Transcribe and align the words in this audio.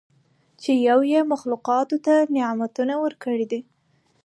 چې 0.61 0.71
یو 0.87 0.99
ئي 1.09 1.19
مخلوقاتو 1.33 1.97
ته 2.05 2.15
نعمتونه 2.35 2.93
ورکړي 3.03 3.45
دي 3.51 3.61